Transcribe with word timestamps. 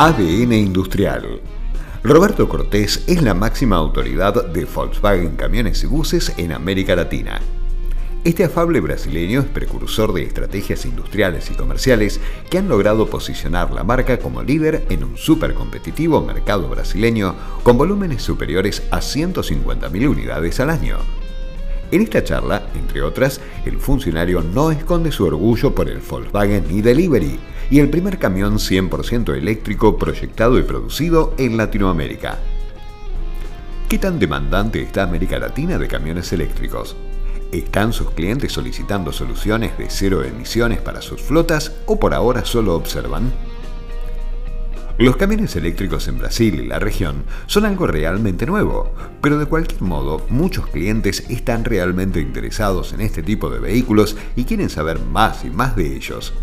ADN 0.00 0.52
Industrial. 0.52 1.40
Roberto 2.04 2.48
Cortés 2.48 3.02
es 3.08 3.20
la 3.22 3.34
máxima 3.34 3.74
autoridad 3.74 4.46
de 4.46 4.64
Volkswagen 4.64 5.34
Camiones 5.34 5.82
y 5.82 5.88
Buses 5.88 6.32
en 6.36 6.52
América 6.52 6.94
Latina. 6.94 7.40
Este 8.22 8.44
afable 8.44 8.80
brasileño 8.80 9.40
es 9.40 9.46
precursor 9.46 10.12
de 10.12 10.22
estrategias 10.22 10.84
industriales 10.84 11.50
y 11.50 11.54
comerciales 11.54 12.20
que 12.48 12.58
han 12.58 12.68
logrado 12.68 13.10
posicionar 13.10 13.72
la 13.72 13.82
marca 13.82 14.20
como 14.20 14.44
líder 14.44 14.86
en 14.90 15.02
un 15.02 15.16
supercompetitivo 15.16 16.20
mercado 16.20 16.68
brasileño 16.68 17.34
con 17.64 17.76
volúmenes 17.76 18.22
superiores 18.22 18.84
a 18.92 18.98
150.000 18.98 20.08
unidades 20.08 20.60
al 20.60 20.70
año. 20.70 20.98
En 21.90 22.02
esta 22.02 22.22
charla, 22.22 22.68
entre 22.74 23.02
otras, 23.02 23.40
el 23.64 23.78
funcionario 23.78 24.42
no 24.42 24.70
esconde 24.70 25.10
su 25.10 25.24
orgullo 25.24 25.74
por 25.74 25.88
el 25.88 26.00
Volkswagen 26.00 26.64
e-Delivery 26.70 27.38
y 27.70 27.78
el 27.80 27.88
primer 27.88 28.18
camión 28.18 28.58
100% 28.58 29.34
eléctrico 29.34 29.96
proyectado 29.96 30.58
y 30.58 30.62
producido 30.62 31.34
en 31.38 31.56
Latinoamérica. 31.56 32.38
¿Qué 33.88 33.98
tan 33.98 34.18
demandante 34.18 34.82
está 34.82 35.02
América 35.02 35.38
Latina 35.38 35.78
de 35.78 35.88
camiones 35.88 36.30
eléctricos? 36.34 36.94
¿Están 37.52 37.94
sus 37.94 38.10
clientes 38.10 38.52
solicitando 38.52 39.10
soluciones 39.10 39.78
de 39.78 39.88
cero 39.88 40.22
emisiones 40.22 40.82
para 40.82 41.00
sus 41.00 41.22
flotas 41.22 41.72
o 41.86 41.98
por 41.98 42.12
ahora 42.12 42.44
solo 42.44 42.74
observan? 42.74 43.32
Los 44.98 45.14
camiones 45.14 45.54
eléctricos 45.54 46.08
en 46.08 46.18
Brasil 46.18 46.56
y 46.56 46.66
la 46.66 46.80
región 46.80 47.22
son 47.46 47.64
algo 47.64 47.86
realmente 47.86 48.46
nuevo, 48.46 48.92
pero 49.22 49.38
de 49.38 49.46
cualquier 49.46 49.80
modo 49.80 50.26
muchos 50.28 50.66
clientes 50.66 51.24
están 51.28 51.64
realmente 51.64 52.20
interesados 52.20 52.92
en 52.92 53.02
este 53.02 53.22
tipo 53.22 53.48
de 53.48 53.60
vehículos 53.60 54.16
y 54.34 54.42
quieren 54.42 54.68
saber 54.68 54.98
más 54.98 55.44
y 55.44 55.50
más 55.50 55.76
de 55.76 55.94
ellos. 55.94 56.34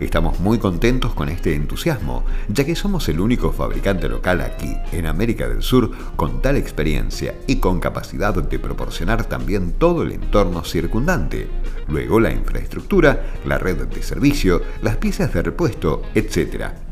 Estamos 0.00 0.40
muy 0.40 0.58
contentos 0.58 1.14
con 1.14 1.28
este 1.28 1.54
entusiasmo, 1.54 2.24
ya 2.48 2.64
que 2.64 2.74
somos 2.74 3.08
el 3.08 3.20
único 3.20 3.52
fabricante 3.52 4.08
local 4.08 4.40
aquí, 4.40 4.74
en 4.90 5.06
América 5.06 5.48
del 5.48 5.62
Sur, 5.62 5.92
con 6.16 6.42
tal 6.42 6.56
experiencia 6.56 7.36
y 7.46 7.56
con 7.56 7.78
capacidad 7.78 8.34
de 8.34 8.58
proporcionar 8.58 9.26
también 9.26 9.74
todo 9.74 10.02
el 10.02 10.10
entorno 10.10 10.64
circundante, 10.64 11.46
luego 11.86 12.18
la 12.18 12.32
infraestructura, 12.32 13.34
la 13.44 13.58
red 13.58 13.86
de 13.86 14.02
servicio, 14.02 14.62
las 14.82 14.96
piezas 14.96 15.32
de 15.32 15.42
repuesto, 15.42 16.02
etc. 16.16 16.89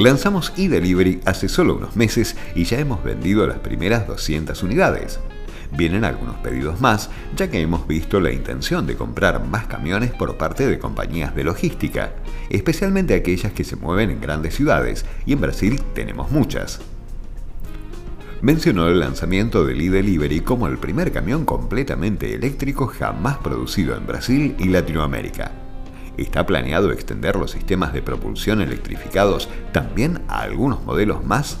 Lanzamos 0.00 0.54
eDelivery 0.56 1.20
hace 1.26 1.46
solo 1.46 1.76
unos 1.76 1.94
meses 1.94 2.34
y 2.54 2.64
ya 2.64 2.78
hemos 2.78 3.04
vendido 3.04 3.46
las 3.46 3.58
primeras 3.58 4.06
200 4.06 4.62
unidades. 4.62 5.20
Vienen 5.76 6.06
algunos 6.06 6.36
pedidos 6.36 6.80
más, 6.80 7.10
ya 7.36 7.50
que 7.50 7.60
hemos 7.60 7.86
visto 7.86 8.18
la 8.18 8.32
intención 8.32 8.86
de 8.86 8.96
comprar 8.96 9.44
más 9.46 9.66
camiones 9.66 10.10
por 10.12 10.38
parte 10.38 10.66
de 10.66 10.78
compañías 10.78 11.34
de 11.34 11.44
logística, 11.44 12.14
especialmente 12.48 13.12
aquellas 13.12 13.52
que 13.52 13.62
se 13.62 13.76
mueven 13.76 14.08
en 14.08 14.22
grandes 14.22 14.54
ciudades, 14.54 15.04
y 15.26 15.34
en 15.34 15.42
Brasil 15.42 15.78
tenemos 15.94 16.30
muchas. 16.30 16.80
Mencionó 18.40 18.88
el 18.88 19.00
lanzamiento 19.00 19.66
del 19.66 19.82
e-Delivery 19.82 20.40
como 20.40 20.66
el 20.66 20.78
primer 20.78 21.12
camión 21.12 21.44
completamente 21.44 22.34
eléctrico 22.34 22.86
jamás 22.86 23.36
producido 23.36 23.94
en 23.98 24.06
Brasil 24.06 24.56
y 24.58 24.70
Latinoamérica. 24.70 25.52
Está 26.20 26.44
planeado 26.44 26.92
extender 26.92 27.36
los 27.36 27.52
sistemas 27.52 27.94
de 27.94 28.02
propulsión 28.02 28.60
electrificados 28.60 29.48
también 29.72 30.20
a 30.28 30.42
algunos 30.42 30.84
modelos 30.84 31.24
más. 31.24 31.60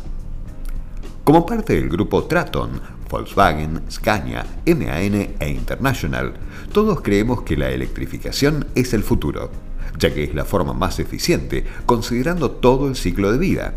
Como 1.24 1.46
parte 1.46 1.72
del 1.72 1.88
grupo 1.88 2.24
Traton, 2.24 2.78
Volkswagen, 3.08 3.80
Scania, 3.90 4.44
MAN 4.66 5.34
e 5.40 5.48
International, 5.48 6.34
todos 6.74 7.00
creemos 7.00 7.40
que 7.40 7.56
la 7.56 7.70
electrificación 7.70 8.66
es 8.74 8.92
el 8.92 9.02
futuro, 9.02 9.50
ya 9.98 10.12
que 10.12 10.24
es 10.24 10.34
la 10.34 10.44
forma 10.44 10.74
más 10.74 10.98
eficiente 10.98 11.64
considerando 11.86 12.50
todo 12.50 12.86
el 12.86 12.96
ciclo 12.96 13.32
de 13.32 13.38
vida. 13.38 13.72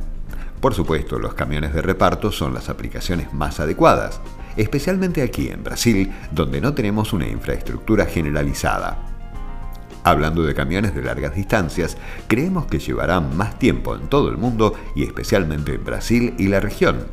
Por 0.59 0.73
supuesto, 0.73 1.17
los 1.17 1.33
camiones 1.33 1.73
de 1.73 1.81
reparto 1.81 2.29
son 2.29 2.53
las 2.53 2.67
aplicaciones 2.67 3.33
más 3.33 3.61
adecuadas, 3.61 4.19
especialmente 4.57 5.21
aquí 5.21 5.47
en 5.47 5.63
Brasil, 5.63 6.11
donde 6.31 6.59
no 6.59 6.73
tenemos 6.73 7.13
una 7.13 7.27
infraestructura 7.27 8.05
generalizada. 8.05 9.12
Hablando 10.03 10.43
de 10.43 10.53
camiones 10.53 10.93
de 10.93 11.01
largas 11.01 11.35
distancias, 11.35 11.97
creemos 12.27 12.65
que 12.65 12.79
llevarán 12.79 13.35
más 13.37 13.57
tiempo 13.57 13.95
en 13.95 14.07
todo 14.09 14.29
el 14.29 14.37
mundo 14.37 14.73
y 14.95 15.03
especialmente 15.03 15.73
en 15.73 15.85
Brasil 15.85 16.33
y 16.37 16.47
la 16.47 16.59
región, 16.59 17.05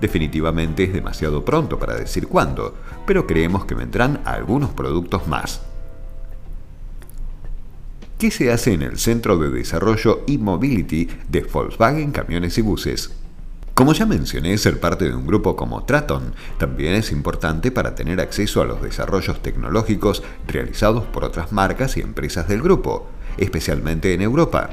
Definitivamente 0.00 0.84
es 0.84 0.92
demasiado 0.92 1.44
pronto 1.44 1.78
para 1.78 1.96
decir 1.96 2.28
cuándo, 2.28 2.74
pero 3.06 3.26
creemos 3.26 3.64
que 3.64 3.74
vendrán 3.74 4.20
algunos 4.24 4.70
productos 4.70 5.26
más. 5.26 5.62
¿Qué 8.16 8.30
se 8.30 8.52
hace 8.52 8.74
en 8.74 8.82
el 8.82 8.98
Centro 8.98 9.38
de 9.38 9.50
Desarrollo 9.50 10.22
y 10.26 10.38
Mobility 10.38 11.08
de 11.28 11.42
Volkswagen 11.42 12.12
Camiones 12.12 12.58
y 12.58 12.62
Buses? 12.62 13.12
Como 13.78 13.92
ya 13.92 14.06
mencioné, 14.06 14.58
ser 14.58 14.80
parte 14.80 15.04
de 15.04 15.14
un 15.14 15.24
grupo 15.24 15.54
como 15.54 15.84
Traton 15.84 16.34
también 16.58 16.94
es 16.94 17.12
importante 17.12 17.70
para 17.70 17.94
tener 17.94 18.20
acceso 18.20 18.60
a 18.60 18.64
los 18.64 18.82
desarrollos 18.82 19.40
tecnológicos 19.40 20.24
realizados 20.48 21.04
por 21.04 21.22
otras 21.22 21.52
marcas 21.52 21.96
y 21.96 22.00
empresas 22.00 22.48
del 22.48 22.60
grupo, 22.60 23.06
especialmente 23.36 24.12
en 24.12 24.22
Europa. 24.22 24.70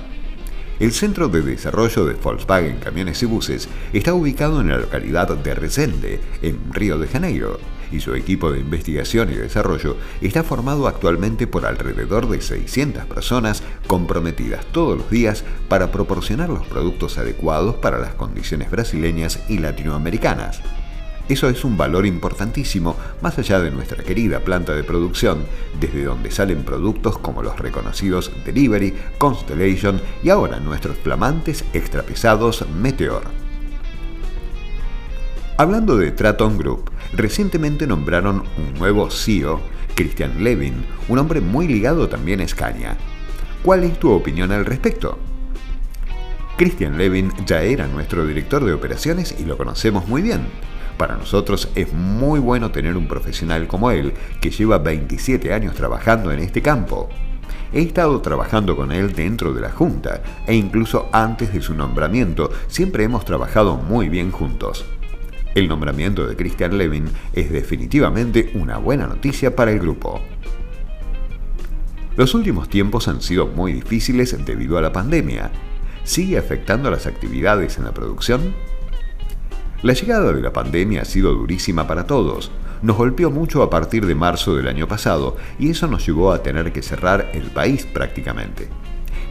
El 0.80 0.92
Centro 0.92 1.28
de 1.28 1.44
Desarrollo 1.44 2.04
de 2.04 2.16
Volkswagen 2.16 2.80
Camiones 2.80 3.22
y 3.22 3.28
Buses 3.28 3.70
está 3.94 4.16
ubicado 4.16 4.60
en 4.60 4.70
la 4.70 4.80
localidad 4.80 5.28
de 5.38 5.54
Resende, 5.54 6.20
en 6.42 6.74
Río 6.74 6.98
de 6.98 7.08
Janeiro, 7.08 7.60
y 7.91 8.00
su 8.00 8.13
equipo 8.16 8.51
de 8.51 8.59
investigación 8.59 9.31
y 9.31 9.35
desarrollo 9.35 9.97
está 10.22 10.44
formado 10.44 10.88
actualmente 10.88 11.47
por 11.47 11.66
alrededor 11.66 12.29
de 12.29 12.41
600 12.41 13.06
personas 13.06 13.63
comprometidas 13.88 14.66
todos 14.68 14.97
los 14.97 15.09
días 15.09 15.44
para 15.68 15.91
proporcionar 15.91 16.50
los 16.50 16.66
productos 16.68 17.18
adecuados 17.18 17.75
para 17.75 18.00
las 18.00 18.13
condiciones 18.13 18.72
brasileñas 18.72 19.40
y 19.50 19.59
latinoamericanas. 19.59 20.62
Eso 21.28 21.50
es 21.50 21.66
un 21.66 21.75
valor 21.75 22.06
importantísimo 22.06 22.96
más 23.22 23.40
allá 23.40 23.59
de 23.59 23.72
nuestra 23.72 24.03
querida 24.03 24.41
planta 24.41 24.75
de 24.75 24.84
producción, 24.84 25.46
desde 25.79 26.03
donde 26.03 26.29
salen 26.29 26.63
productos 26.63 27.17
como 27.17 27.41
los 27.41 27.57
reconocidos 27.57 28.31
Delivery, 28.46 28.94
Constellation 29.17 30.00
y 30.23 30.29
ahora 30.29 30.59
nuestros 30.59 30.97
flamantes 30.97 31.66
extrapesados 31.73 32.63
Meteor. 32.79 33.45
Hablando 35.58 35.96
de 35.96 36.12
Traton 36.12 36.58
Group, 36.58 36.92
recientemente 37.14 37.88
nombraron 37.88 38.44
un 38.58 38.74
nuevo 38.78 39.10
CEO, 39.10 39.62
Christian 39.96 40.44
Levin, 40.44 40.86
un 41.08 41.18
hombre 41.18 41.40
muy 41.40 41.66
ligado 41.66 42.10
también 42.10 42.42
a 42.42 42.48
Scania. 42.48 42.98
¿Cuál 43.64 43.86
es 43.86 43.98
tu 43.98 44.12
opinión 44.12 44.52
al 44.52 44.66
respecto? 44.66 45.18
Christian 46.58 46.98
Levin 46.98 47.32
ya 47.46 47.62
era 47.62 47.88
nuestro 47.88 48.28
director 48.28 48.66
de 48.66 48.74
operaciones 48.74 49.34
y 49.40 49.46
lo 49.46 49.56
conocemos 49.56 50.10
muy 50.10 50.22
bien. 50.22 50.42
Para 50.98 51.16
nosotros 51.16 51.70
es 51.76 51.94
muy 51.94 52.42
bueno 52.42 52.72
tener 52.72 52.98
un 52.98 53.08
profesional 53.08 53.66
como 53.66 53.92
él, 53.92 54.12
que 54.42 54.52
lleva 54.52 54.80
27 54.80 55.54
años 55.54 55.74
trabajando 55.74 56.34
en 56.34 56.40
este 56.40 56.62
campo. 56.62 57.08
He 57.72 57.82
estado 57.82 58.20
trabajando 58.20 58.76
con 58.76 58.92
él 58.92 59.14
dentro 59.14 59.54
de 59.54 59.62
la 59.62 59.72
Junta 59.72 60.22
e 60.48 60.54
incluso 60.54 61.08
antes 61.14 61.54
de 61.54 61.62
su 61.62 61.76
nombramiento 61.76 62.52
siempre 62.68 63.06
hemos 63.06 63.24
trabajado 63.24 63.78
muy 63.78 64.10
bien 64.10 64.32
juntos. 64.32 64.86
El 65.56 65.70
nombramiento 65.70 66.28
de 66.28 66.36
Christian 66.36 66.78
Levin 66.78 67.06
es 67.32 67.50
definitivamente 67.50 68.52
una 68.56 68.78
buena 68.78 69.08
noticia 69.08 69.56
para 69.56 69.72
el 69.72 69.80
grupo. 69.80 70.20
Los 72.18 72.34
últimos 72.34 72.68
tiempos 72.68 73.08
han 73.08 73.22
sido 73.22 73.48
muy 73.48 73.72
difíciles 73.72 74.36
debido 74.46 74.78
a 74.78 74.82
la 74.82 74.92
pandemia. 74.92 75.52
¿Sigue 76.04 76.38
afectando 76.38 76.92
las 76.92 77.08
actividades 77.08 77.78
en 77.78 77.86
la 77.86 77.94
producción? 77.94 78.54
La 79.82 79.94
llegada 79.94 80.34
de 80.34 80.42
la 80.42 80.52
pandemia 80.52 81.04
ha 81.04 81.06
sido 81.06 81.34
durísima 81.34 81.88
para 81.88 82.06
todos. 82.06 82.52
Nos 82.82 82.98
golpeó 82.98 83.32
mucho 83.32 83.64
a 83.64 83.70
partir 83.70 84.06
de 84.06 84.14
marzo 84.14 84.58
del 84.58 84.68
año 84.68 84.90
pasado 84.90 85.38
y 85.58 85.70
eso 85.70 85.88
nos 85.88 86.06
llevó 86.06 86.34
a 86.34 86.44
tener 86.44 86.74
que 86.74 86.82
cerrar 86.82 87.32
el 87.34 87.44
país 87.44 87.85
prácticamente. 87.85 88.68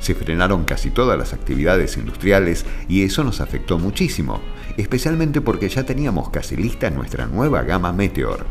Se 0.05 0.15
frenaron 0.15 0.65
casi 0.65 0.91
todas 0.91 1.19
las 1.19 1.33
actividades 1.33 1.97
industriales 1.97 2.67
y 2.89 3.05
eso 3.05 3.25
nos 3.25 3.41
afectó 3.41 3.79
muchísimo, 3.79 4.43
especialmente 4.77 5.41
porque 5.41 5.71
ya 5.71 5.85
teníamos 5.85 6.29
casi 6.29 6.59
lista 6.59 6.91
nuestra 6.91 7.27
nueva 7.27 7.63
gama 7.63 7.91
Meteor. 7.91 8.45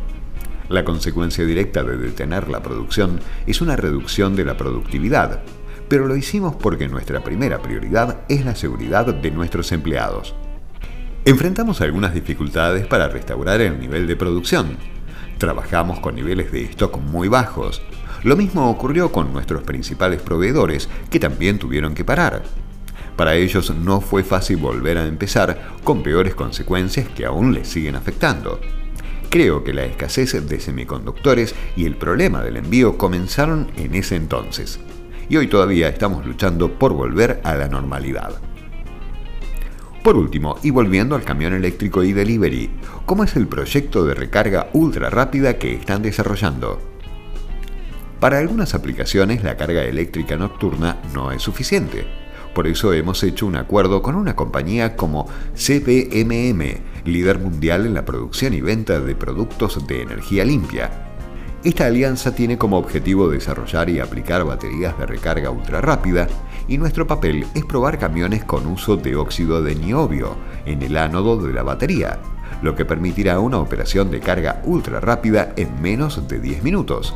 La 0.70 0.84
consecuencia 0.84 1.46
directa 1.46 1.84
de 1.84 1.98
detener 1.98 2.50
la 2.50 2.64
producción 2.64 3.20
es 3.46 3.62
una 3.62 3.76
reducción 3.76 4.36
de 4.36 4.46
la 4.46 4.58
productividad, 4.58 5.44
pero 5.88 6.08
lo 6.08 6.16
hicimos 6.16 6.56
porque 6.56 6.88
nuestra 6.88 7.24
primera 7.24 7.62
prioridad 7.62 8.22
es 8.30 8.44
la 8.46 8.56
seguridad 8.56 9.14
de 9.14 9.30
nuestros 9.30 9.72
empleados. 9.72 10.34
Enfrentamos 11.24 11.82
algunas 11.82 12.16
dificultades 12.16 12.88
para 12.88 13.10
restaurar 13.10 13.62
el 13.62 13.80
nivel 13.80 14.08
de 14.08 14.16
producción. 14.16 14.76
Trabajamos 15.38 16.00
con 16.00 16.16
niveles 16.16 16.52
de 16.52 16.64
stock 16.64 16.98
muy 16.98 17.28
bajos. 17.28 17.84
Lo 18.24 18.38
mismo 18.38 18.70
ocurrió 18.70 19.12
con 19.12 19.34
nuestros 19.34 19.64
principales 19.64 20.22
proveedores, 20.22 20.88
que 21.10 21.20
también 21.20 21.60
tuvieron 21.60 21.94
que 21.94 22.06
parar. 22.06 22.44
Para 23.18 23.36
ellos 23.36 23.70
no 23.76 24.00
fue 24.00 24.24
fácil 24.24 24.58
volver 24.58 24.98
a 24.98 25.06
empezar, 25.06 25.74
con 25.84 26.02
peores 26.02 26.34
consecuencias 26.34 27.08
que 27.10 27.26
aún 27.26 27.54
les 27.54 27.68
siguen 27.68 27.96
afectando. 27.96 28.60
Creo 29.30 29.64
que 29.64 29.74
la 29.74 29.84
escasez 29.84 30.48
de 30.48 30.60
semiconductores 30.60 31.54
y 31.76 31.86
el 31.86 31.98
problema 31.98 32.42
del 32.42 32.58
envío 32.58 32.98
comenzaron 32.98 33.72
en 33.76 33.94
ese 33.96 34.16
entonces. 34.16 34.80
Y 35.28 35.36
hoy 35.36 35.48
todavía 35.48 35.90
estamos 35.90 36.26
luchando 36.26 36.80
por 36.80 36.94
volver 36.94 37.42
a 37.44 37.56
la 37.56 37.68
normalidad. 37.68 38.40
Por 40.02 40.16
último, 40.16 40.58
y 40.64 40.70
volviendo 40.70 41.16
al 41.16 41.24
camión 41.24 41.54
eléctrico 41.54 42.04
y 42.04 42.14
delivery, 42.14 42.70
¿cómo 43.06 43.24
es 43.24 43.36
el 43.36 43.48
proyecto 43.48 44.06
de 44.06 44.14
recarga 44.14 44.70
ultra 44.74 45.10
rápida 45.10 45.58
que 45.58 45.74
están 45.74 46.02
desarrollando? 46.02 46.93
Para 48.24 48.38
algunas 48.38 48.74
aplicaciones 48.74 49.44
la 49.44 49.58
carga 49.58 49.84
eléctrica 49.84 50.38
nocturna 50.38 50.96
no 51.14 51.34
es 51.34 51.42
suficiente. 51.42 52.06
Por 52.56 52.68
eso 52.68 52.94
hemos 52.94 53.22
hecho 53.22 53.46
un 53.46 53.58
acuerdo 53.58 54.02
con 54.02 54.16
una 54.16 54.34
compañía 54.34 54.96
como 54.96 55.28
CPMM, 55.56 56.62
líder 57.04 57.40
mundial 57.40 57.86
en 57.86 57.94
la 57.94 58.06
producción 58.06 58.54
y 58.54 58.62
venta 58.62 59.02
de 59.02 59.14
productos 59.14 59.86
de 59.88 60.04
energía 60.04 60.46
limpia. 60.46 60.90
Esta 61.66 61.88
alianza 61.88 62.34
tiene 62.34 62.58
como 62.58 62.78
objetivo 62.78 63.28
desarrollar 63.28 63.90
y 63.90 64.00
aplicar 64.00 64.46
baterías 64.46 64.98
de 64.98 65.06
recarga 65.06 65.50
ultra 65.50 65.82
rápida 65.82 66.30
y 66.70 66.78
nuestro 66.78 67.06
papel 67.06 67.46
es 67.54 67.66
probar 67.66 68.00
camiones 68.00 68.46
con 68.46 68.68
uso 68.68 68.96
de 68.96 69.18
óxido 69.18 69.62
de 69.62 69.76
niobio 69.76 70.38
en 70.66 70.82
el 70.82 70.96
ánodo 70.96 71.36
de 71.46 71.52
la 71.52 71.64
batería, 71.64 72.22
lo 72.62 72.74
que 72.74 72.86
permitirá 72.86 73.42
una 73.42 73.58
operación 73.58 74.10
de 74.12 74.22
carga 74.22 74.62
ultra 74.64 75.02
rápida 75.02 75.52
en 75.58 75.82
menos 75.82 76.26
de 76.30 76.40
10 76.40 76.64
minutos, 76.64 77.14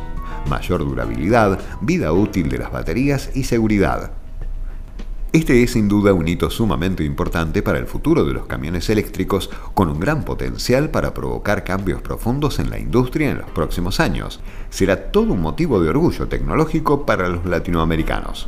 mayor 0.49 0.79
durabilidad, 0.79 1.59
vida 1.81 2.11
útil 2.13 2.49
de 2.49 2.57
las 2.59 2.71
baterías 2.71 3.31
y 3.33 3.43
seguridad. 3.43 4.11
Este 5.33 5.61
es 5.61 5.71
sin 5.71 5.89
duda 5.89 6.13
un 6.13 6.27
hito 6.27 6.49
sumamente 6.49 7.03
importante 7.03 7.61
para 7.61 7.79
el 7.79 7.85
futuro 7.85 8.23
de 8.23 8.33
los 8.33 8.47
camiones 8.47 8.89
eléctricos 8.89 9.49
con 9.73 9.89
un 9.89 9.99
gran 9.99 10.23
potencial 10.23 10.89
para 10.89 11.13
provocar 11.13 11.63
cambios 11.63 12.01
profundos 12.01 12.59
en 12.59 12.69
la 12.69 12.79
industria 12.79 13.31
en 13.31 13.39
los 13.39 13.49
próximos 13.51 13.99
años. 13.99 14.39
Será 14.69 15.11
todo 15.11 15.33
un 15.33 15.41
motivo 15.41 15.81
de 15.81 15.89
orgullo 15.89 16.27
tecnológico 16.27 17.05
para 17.05 17.27
los 17.27 17.45
latinoamericanos. 17.45 18.47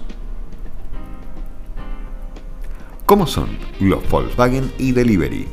¿Cómo 3.05 3.27
son 3.27 3.49
los 3.79 4.07
Volkswagen 4.09 4.71
e-Delivery? 4.79 5.47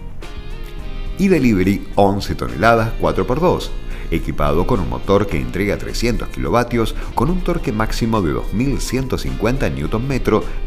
E-Delivery 1.18 1.88
11 1.96 2.34
toneladas 2.34 2.92
4x2, 3.00 3.68
equipado 4.10 4.66
con 4.66 4.80
un 4.80 4.88
motor 4.88 5.26
que 5.26 5.40
entrega 5.40 5.78
300 5.78 6.28
kilovatios 6.28 6.94
con 7.14 7.30
un 7.30 7.42
torque 7.42 7.72
máximo 7.72 8.22
de 8.22 8.32
2150 8.32 9.70
Nm 9.70 10.20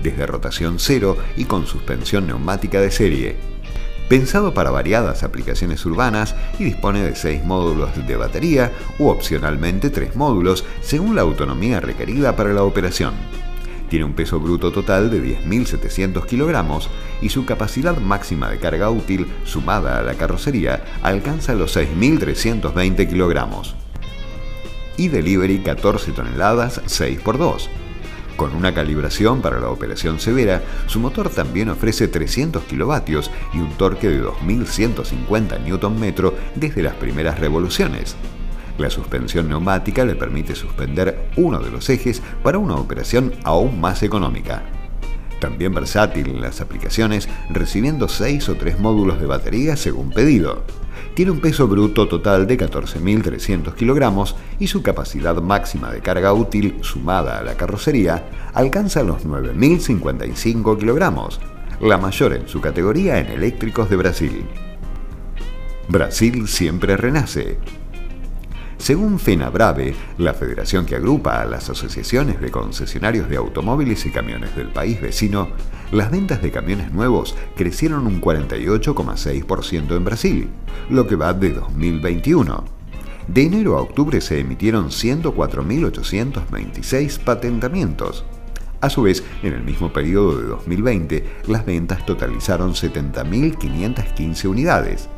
desde 0.04 0.26
rotación 0.26 0.76
cero 0.80 1.18
y 1.38 1.46
con 1.46 1.66
suspensión 1.66 2.28
neumática 2.28 2.82
de 2.82 2.92
serie. 2.92 3.36
Pensado 4.10 4.56
para 4.56 4.72
variadas 4.72 5.22
aplicaciones 5.22 5.86
urbanas 5.86 6.36
y 6.58 6.64
dispone 6.64 7.04
de 7.04 7.16
6 7.16 7.44
módulos 7.46 7.92
de 8.08 8.16
batería 8.16 8.72
u 8.98 9.08
opcionalmente 9.08 9.92
3 9.92 10.16
módulos 10.16 10.66
según 10.82 11.16
la 11.16 11.22
autonomía 11.22 11.80
requerida 11.80 12.36
para 12.36 12.52
la 12.52 12.64
operación. 12.64 13.14
Tiene 13.90 14.06
un 14.06 14.14
peso 14.14 14.40
bruto 14.40 14.72
total 14.72 15.10
de 15.10 15.22
10.700 15.22 16.26
kilogramos 16.28 16.90
y 17.22 17.30
su 17.30 17.46
capacidad 17.46 17.98
máxima 17.98 18.50
de 18.50 18.60
carga 18.60 18.90
útil, 18.92 19.28
sumada 19.46 20.00
a 20.00 20.04
la 20.04 20.14
carrocería, 20.14 20.84
alcanza 21.02 21.56
los 21.56 21.76
6.320 21.76 23.10
kilogramos. 23.10 23.76
Y 24.96 25.08
delivery 25.08 25.60
14 25.60 26.12
toneladas 26.12 26.82
6x2. 26.84 27.68
Con 28.36 28.56
una 28.56 28.74
calibración 28.74 29.42
para 29.42 29.60
la 29.60 29.70
operación 29.70 30.20
severa, 30.20 30.62
su 30.86 31.00
motor 31.00 31.30
también 31.30 31.70
ofrece 31.70 32.08
300 32.08 32.64
kilovatios 32.64 33.32
y 33.54 33.58
un 33.58 33.72
torque 33.72 34.08
de 34.08 34.24
2.150 34.24 35.60
Nm 35.60 36.32
desde 36.56 36.84
las 36.84 36.94
primeras 36.94 37.40
revoluciones. 37.40 38.16
La 38.80 38.90
suspensión 38.90 39.50
neumática 39.50 40.06
le 40.06 40.16
permite 40.16 40.56
suspender 40.56 41.30
uno 41.36 41.60
de 41.60 41.70
los 41.70 41.90
ejes 41.90 42.22
para 42.42 42.58
una 42.58 42.76
operación 42.76 43.34
aún 43.44 43.82
más 43.82 44.04
económica. 44.04 44.64
También 45.42 45.74
versátil 45.74 46.30
en 46.30 46.42
las 46.42 46.62
aplicaciones, 46.62 47.28
recibiendo 47.50 48.08
6 48.08 48.48
o 48.48 48.56
3 48.56 48.80
módulos 48.80 49.20
de 49.20 49.26
batería 49.26 49.76
según 49.76 50.12
pedido. 50.12 50.64
Tiene 51.14 51.32
un 51.32 51.42
peso 51.42 51.68
bruto 51.68 52.08
total 52.08 52.48
de 52.48 52.58
14.300 52.58 53.74
kilogramos 53.76 54.38
y 54.60 54.68
su 54.68 54.82
capacidad 54.82 55.36
máxima 55.42 55.92
de 55.92 56.00
carga 56.00 56.32
útil, 56.32 56.78
sumada 56.82 57.38
a 57.38 57.44
la 57.44 57.56
carrocería, 57.56 58.30
alcanza 58.54 59.04
los 59.04 59.26
9.055 59.26 60.78
kilogramos, 60.78 61.42
la 61.82 61.98
mayor 61.98 62.34
en 62.34 62.48
su 62.48 62.62
categoría 62.62 63.20
en 63.20 63.28
eléctricos 63.28 63.90
de 63.90 63.98
Brasil. 63.98 64.46
Brasil 65.90 66.48
siempre 66.48 66.96
renace. 66.96 67.58
Según 68.80 69.20
FENABRAVE, 69.20 69.94
la 70.18 70.34
federación 70.34 70.86
que 70.86 70.96
agrupa 70.96 71.42
a 71.42 71.46
las 71.46 71.70
asociaciones 71.70 72.40
de 72.40 72.50
concesionarios 72.50 73.28
de 73.30 73.36
automóviles 73.36 74.06
y 74.06 74.12
camiones 74.12 74.56
del 74.56 74.70
país 74.70 75.02
vecino, 75.02 75.50
las 75.92 76.10
ventas 76.10 76.42
de 76.42 76.50
camiones 76.50 76.94
nuevos 76.94 77.36
crecieron 77.58 78.08
un 78.08 78.22
48,6% 78.22 79.98
en 79.98 80.06
Brasil, 80.06 80.50
lo 80.90 81.08
que 81.08 81.18
va 81.18 81.34
de 81.34 81.52
2021. 81.52 82.64
De 83.28 83.44
enero 83.44 83.78
a 83.78 83.82
octubre 83.82 84.22
se 84.22 84.40
emitieron 84.40 84.88
104.826 84.88 87.20
patentamientos. 87.20 88.24
A 88.80 88.90
su 88.90 89.02
vez, 89.04 89.26
en 89.44 89.52
el 89.54 89.62
mismo 89.62 89.92
periodo 89.92 90.38
de 90.38 90.48
2020, 90.48 91.26
las 91.48 91.66
ventas 91.66 92.06
totalizaron 92.06 92.74
70.515 92.74 94.46
unidades, 94.46 95.10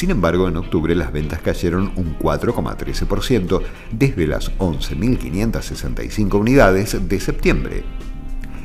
sin 0.00 0.10
embargo, 0.10 0.48
en 0.48 0.56
octubre 0.56 0.94
las 0.94 1.12
ventas 1.12 1.42
cayeron 1.42 1.92
un 1.94 2.18
4,13% 2.18 3.60
desde 3.92 4.26
las 4.26 4.50
11.565 4.56 6.40
unidades 6.40 7.06
de 7.06 7.20
septiembre. 7.20 7.84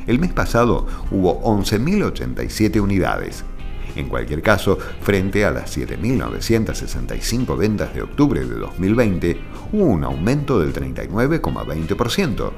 El 0.06 0.18
mes 0.18 0.32
pasado 0.32 0.86
hubo 1.10 1.42
11.087 1.42 2.80
unidades. 2.80 3.44
En 3.96 4.08
cualquier 4.08 4.40
caso, 4.40 4.78
frente 5.02 5.44
a 5.44 5.50
las 5.50 5.76
7.965 5.76 7.58
ventas 7.58 7.92
de 7.92 8.00
octubre 8.00 8.40
de 8.42 8.54
2020, 8.54 9.38
hubo 9.72 9.84
un 9.84 10.04
aumento 10.04 10.58
del 10.58 10.72
39,20%. 10.72 12.50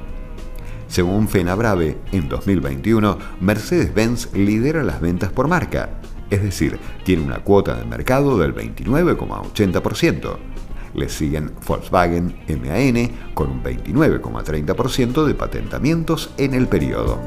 Según 0.87 1.27
FenaBrave, 1.27 1.97
en 2.13 2.29
2021, 2.29 3.17
Mercedes-Benz 3.41 4.33
lidera 4.35 4.85
las 4.85 5.01
ventas 5.01 5.33
por 5.33 5.49
marca, 5.49 5.99
es 6.29 6.41
decir, 6.41 6.79
tiene 7.03 7.23
una 7.23 7.39
cuota 7.39 7.75
de 7.75 7.85
mercado 7.85 8.37
del 8.37 8.53
29,80%. 8.55 10.37
Le 10.93 11.09
siguen 11.09 11.51
Volkswagen 11.67 12.35
MAN 12.47 13.11
con 13.33 13.49
un 13.51 13.63
29,30% 13.63 15.25
de 15.25 15.35
patentamientos 15.35 16.31
en 16.37 16.53
el 16.53 16.67
periodo. 16.67 17.19